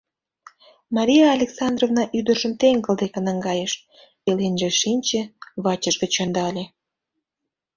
[0.95, 3.73] —Мария Александровна ӱдыржым теҥгыл деке наҥгайыш,
[4.23, 5.21] пеленже шинче,
[5.63, 6.63] вачыж гыч ӧндале.